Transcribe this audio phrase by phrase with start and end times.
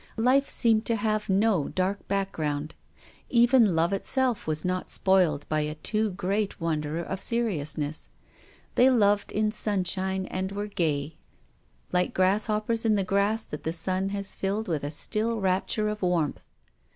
[0.17, 2.73] Life seemed to have no dark background.
[3.29, 8.09] Even love itself was not spoiled by a too great wonder of seriousness.
[8.73, 11.17] They loved in sunshine and were gay—
[11.93, 12.61] like grass "WILLIAM FOSTER.
[12.61, 16.01] 12$ hoppers in the grass that the sun has filled with a still rapture of
[16.01, 16.45] warmth.